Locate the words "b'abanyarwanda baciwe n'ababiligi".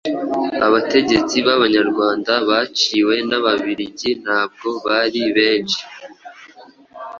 1.45-4.09